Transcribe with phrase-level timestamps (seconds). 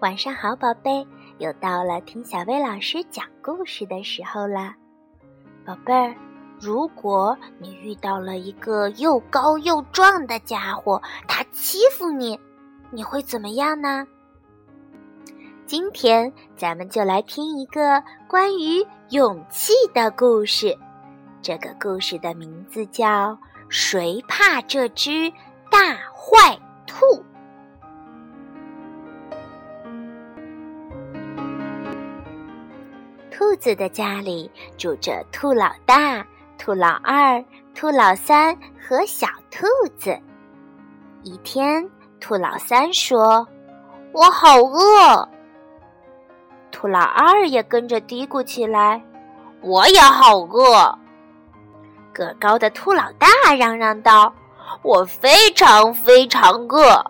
[0.00, 1.04] 晚上好，宝贝，
[1.38, 4.76] 又到了听小薇老师讲故事的时候啦。
[5.66, 6.14] 宝贝儿，
[6.60, 12.38] 如果你遇到了一个又高又壮的家伙，他欺负你，
[12.92, 14.06] 你会怎么样呢？
[15.66, 20.78] 今天咱们就来听一个关于勇气的故事。
[21.42, 23.32] 这个故事的名字叫
[23.68, 25.32] 《谁怕这只
[25.68, 25.96] 大
[33.58, 36.24] 子的家里住着兔老大、
[36.56, 37.44] 兔老二、
[37.74, 39.66] 兔老三和小兔
[39.98, 40.18] 子。
[41.22, 41.88] 一天，
[42.20, 43.46] 兔老三说
[44.12, 45.28] ：“我好饿。”
[46.70, 49.02] 兔老二也跟着嘀咕起来
[49.60, 50.98] ：“我也好饿。”
[52.14, 54.32] 个高的兔老大嚷嚷道
[54.82, 57.04] ：“我非常非常饿。”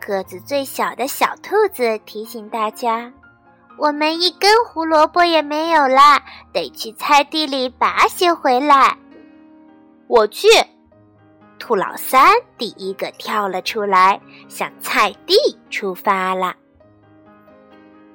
[0.00, 3.12] 个子最小的小兔子提醒大家。
[3.78, 8.96] 我们一根胡萝卜也没有啦，得去菜地里拔些回来。
[10.06, 10.46] 我去，
[11.58, 15.34] 兔老三第一个跳了出来，向菜地
[15.70, 16.54] 出发了。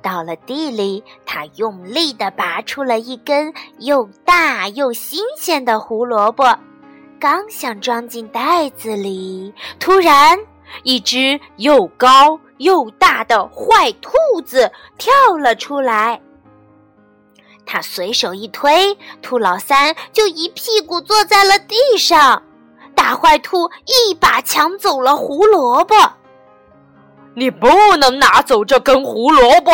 [0.00, 6.44] 到了地里，他用力地拔出了一根又大又新鲜的胡萝卜，
[7.18, 10.38] 刚想装进袋子里，突然。
[10.82, 14.12] 一只又高又大的坏兔
[14.44, 16.20] 子跳了出来，
[17.64, 22.42] 他随手一推，兔老三就一屁股坐在了地上。
[22.94, 25.94] 大坏兔一把抢走了胡萝卜，
[27.34, 29.72] 你不能拿走这根胡萝卜！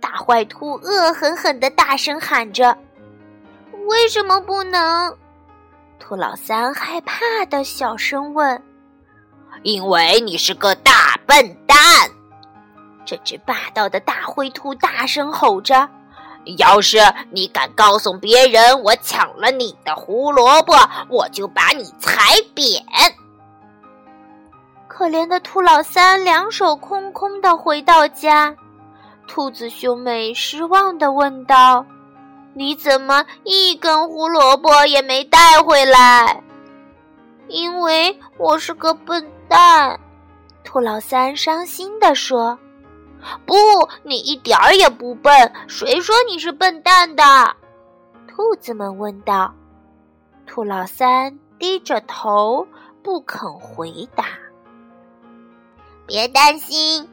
[0.00, 2.76] 大坏兔恶狠狠地大声喊着
[3.86, 5.16] ：“为什么不能？”
[6.00, 8.60] 兔老三害怕的小声问。
[9.62, 12.10] 因为你是个大笨蛋！
[13.04, 15.88] 这只霸道的大灰兔大声吼着
[16.56, 16.98] ：“要是
[17.30, 20.74] 你敢告诉别人我抢了你的胡萝卜，
[21.08, 22.84] 我就把你踩扁！”
[24.86, 28.54] 可怜的兔老三两手空空的回到家，
[29.26, 31.84] 兔子兄妹失望的问道
[32.54, 36.40] ：“你怎么一根胡萝卜也没带回来？”
[37.48, 39.98] 因为我是个笨蛋，
[40.64, 42.58] 兔老三伤心地说
[43.44, 43.54] ：“不，
[44.02, 47.22] 你一点儿也不笨，谁说你是笨蛋的？”
[48.26, 49.54] 兔子们问道。
[50.46, 52.66] 兔老三低着头
[53.02, 54.24] 不肯回答。
[56.06, 57.08] 别担心，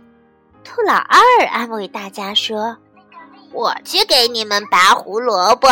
[0.64, 2.78] 兔老二安慰大家说
[3.52, 5.68] ：“我去给你们拔胡萝卜。”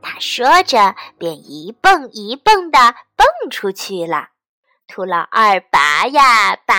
[0.00, 2.78] 他说着，便一蹦一蹦地
[3.16, 4.28] 蹦出去了。
[4.88, 6.74] 兔老二拔呀拔，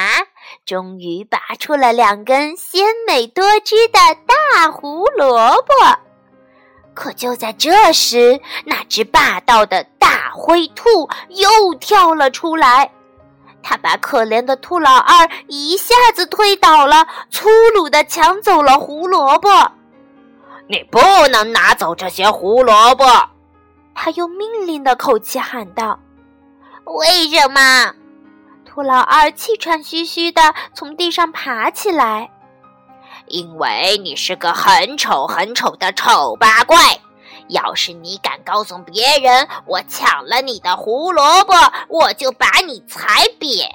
[0.66, 5.74] 终于拔出了两根鲜美多汁的大胡萝卜。
[6.96, 12.92] 可就在这时，那只霸道的大灰兔又跳了出来。
[13.62, 19.50] 他把可怜的兔老二一下子推倒了，粗鲁地抢走了胡萝卜。
[20.68, 21.00] 你不
[21.32, 23.06] 能拿走这些胡萝卜！
[23.94, 26.00] 他用命令的口气喊道
[26.86, 27.94] ：“为什么？”
[28.66, 32.30] 兔老二气喘吁吁的从地上爬起来。
[33.28, 36.78] “因为你是个很丑很丑的丑八怪！
[37.50, 41.54] 要是你敢告诉别人我抢了你的胡萝卜，
[41.88, 43.68] 我就把你踩扁！”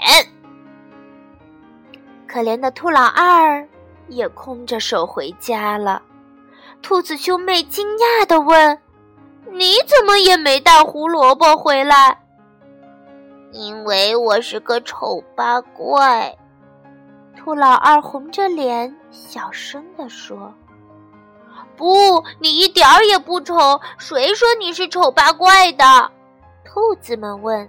[2.27, 3.67] 可怜的兔老二
[4.09, 6.03] 也空着手回家了。
[6.83, 8.81] 兔子兄妹惊讶地问
[9.53, 12.19] ：“你怎么也没带胡萝卜回来
[13.55, 16.37] ？”“因为我是个丑八怪。”
[17.35, 20.53] 兔老二红着脸小声地说。
[21.77, 25.85] “不，你一点儿也不丑，谁说你是丑八怪的？”
[26.65, 27.69] 兔子们问。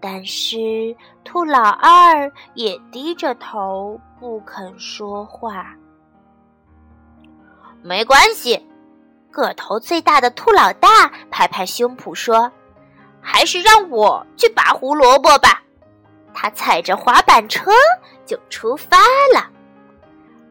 [0.00, 0.94] 但是
[1.24, 5.74] 兔老二也低着头不肯说话。
[7.82, 8.68] 没关系，
[9.30, 12.52] 个头最大的兔老大拍拍胸脯说
[13.24, 15.62] ：“还是让我去拔胡萝卜吧。”
[16.36, 17.70] 他踩着滑板车
[18.26, 18.98] 就出发
[19.34, 19.48] 了。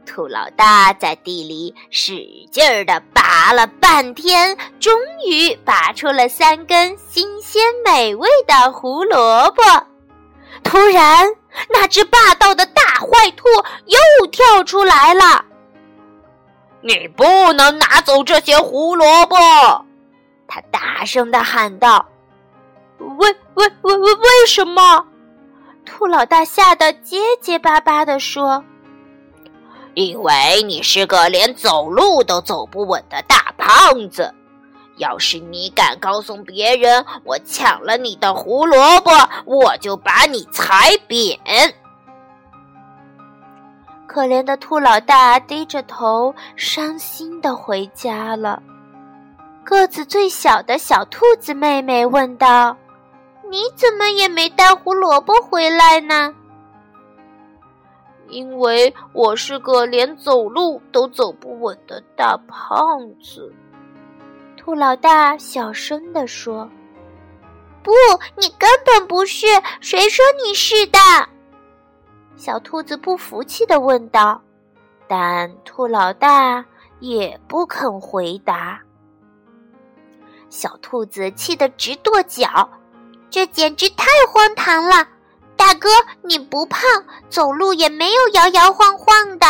[0.06, 2.14] 兔老大在地里使
[2.52, 4.94] 劲儿的拔了半天，终
[5.26, 9.62] 于拔出了三根新鲜美味的胡萝卜。
[10.64, 11.28] 突然，
[11.70, 13.48] 那只霸道的大坏兔
[13.86, 15.46] 又跳出来了。
[16.82, 19.36] 你不能拿走这些胡萝卜！
[20.48, 22.06] 他大声的喊道
[23.18, 25.06] ：“为为为为为什么？”
[25.86, 28.64] 兔老大吓得结结巴巴的说
[29.96, 34.34] ：“因为你是个连走路都走不稳的大胖子。
[34.98, 39.12] 要是你敢告诉别人我抢了你的胡萝卜，
[39.46, 41.38] 我就把你踩扁。”
[44.06, 48.62] 可怜的兔老大低着头，伤心的回家了。
[49.64, 52.78] 个子最小的小兔子妹妹问道
[53.54, 56.34] ：“你怎么也没带胡萝卜回来呢
[58.28, 63.54] ？”“因为我是个连走路都走不稳的大胖子。”
[64.58, 66.68] 兔老大小声地说。
[67.84, 67.92] “不，
[68.36, 69.46] 你根本不是！
[69.82, 70.98] 谁说你是的？”
[72.36, 74.42] 小兔子不服气地问道，
[75.08, 76.66] 但兔老大
[77.02, 78.82] 也不肯回答。
[80.50, 82.68] 小兔子气得直跺脚，
[83.34, 85.08] 这简直太荒唐了！
[85.58, 85.90] 大哥，
[86.22, 86.80] 你不胖，
[87.32, 89.48] 走路也没有摇摇晃晃的；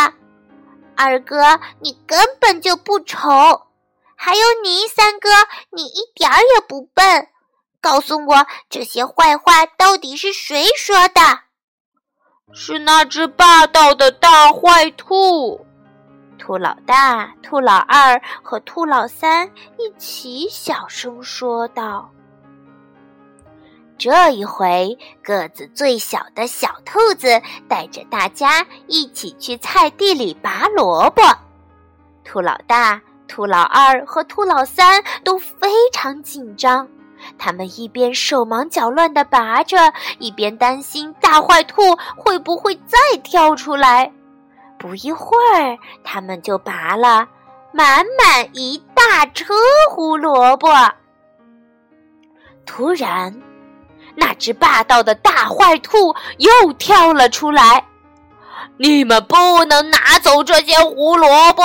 [0.95, 3.27] 二哥，你根本就不丑；
[4.15, 5.27] 还有你三哥，
[5.69, 7.27] 你一点儿也不笨。
[7.81, 11.19] 告诉我，这些坏话到底是谁说的？
[12.53, 15.65] 是那只霸道的大坏兔，
[16.39, 22.09] 兔老大、兔老二和兔老三一起小声说道
[24.03, 31.23] ：“这一回，个子最小的小兔子带着大家一起去菜地里拔萝卜。
[32.21, 36.85] 兔老大、兔老二和兔老三都非常紧张。”
[37.39, 39.77] 他们一边手忙脚乱地拔着，
[40.19, 41.81] 一边担心大坏兔
[42.17, 44.11] 会不会再跳出来。
[44.77, 47.25] 不一会儿，他们就拔了
[47.71, 49.53] 满满一大车
[49.89, 50.67] 胡萝卜。
[52.65, 53.33] 突然，
[54.15, 57.83] 那只霸道的大坏兔又跳了出来
[58.77, 61.63] ：“你们不能拿走这些胡萝卜！”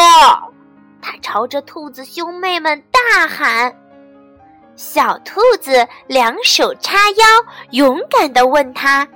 [1.00, 3.74] 他朝着兔子兄妹们大喊。
[4.74, 7.26] 小兔子两手叉腰，
[7.70, 9.06] 勇敢地问他：“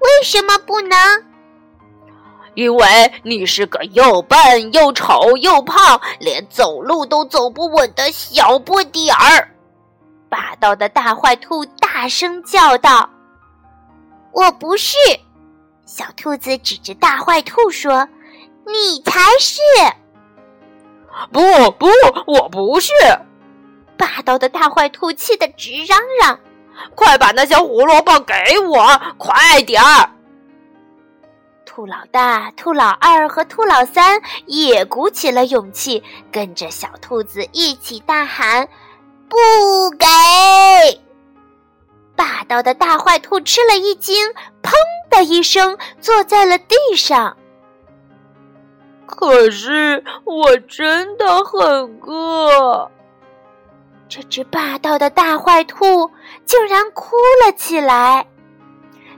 [0.00, 0.98] 为什么不能
[2.54, 9.48] ？”“因为你是个又笨又丑又胖，连走路都走不稳的小不点儿。”
[10.28, 11.64] 霸道的大坏兔
[11.96, 13.08] 大声叫道。
[14.30, 14.94] “我不是！”
[15.86, 18.06] 小兔子指着大坏兔说
[18.68, 19.62] ，“你才是
[21.32, 21.40] ！”“不
[21.70, 21.86] 不，
[22.26, 22.92] 我不是！”
[23.96, 26.38] 霸道的大坏兔气得直嚷嚷
[26.94, 30.10] ：“快把那些胡萝卜给我，快点儿！”
[31.64, 38.68] 兔老大、兔老二和兔老三也鼓起了勇气，跟着小兔子一起大喊
[39.30, 39.36] ：“不
[39.98, 40.04] 给！”
[42.46, 44.26] 到的大坏兔吃了一惊，
[44.62, 44.72] 砰
[45.10, 47.36] 的一声坐在了地上。
[49.06, 51.60] 可是我真的很
[52.02, 52.90] 饿。
[54.08, 56.10] 这只霸道的大坏兔
[56.44, 58.26] 竟然哭了起来。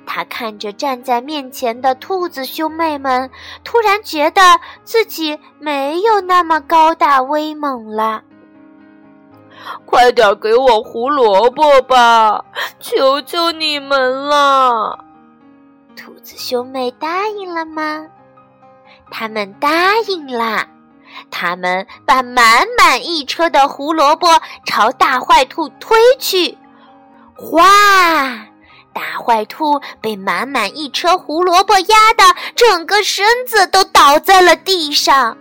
[0.06, 3.30] 他看着站在面前的兔子兄妹们，
[3.64, 4.40] 突然觉得
[4.82, 8.22] 自己没有那么高大威猛了。
[9.84, 12.44] 快点给我胡萝卜吧，
[12.80, 15.04] 求求你们了！
[15.96, 18.06] 兔子兄妹答应了吗？
[19.10, 20.66] 他们答应了。
[21.30, 24.28] 他们把满满一车的胡萝卜
[24.64, 26.56] 朝大坏兔推去，
[27.34, 27.64] 哗！
[28.92, 32.24] 大坏兔被满满一车胡萝卜压得
[32.54, 35.36] 整个身子都倒在了地上。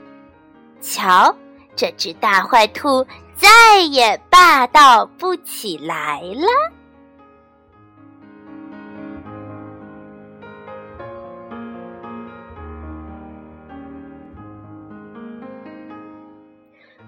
[0.81, 1.35] 瞧，
[1.75, 3.05] 这只大坏兔
[3.37, 6.47] 再也霸道不起来了。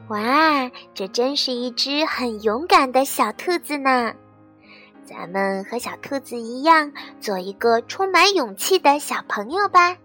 [0.07, 4.13] 哇，这真是一只很勇敢的小兔子呢！
[5.03, 9.97] 咱们和小兔子一样，做一个充满勇气的小朋友吧。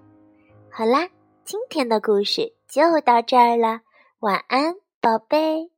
[0.70, 1.08] 好啦，
[1.44, 3.80] 今天的故事就到这儿了，
[4.20, 5.73] 晚安，宝贝。